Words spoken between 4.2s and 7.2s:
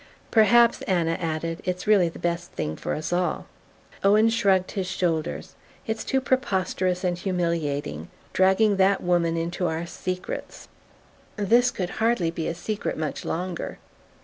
shrugged his shoulders. "It's too preposterous and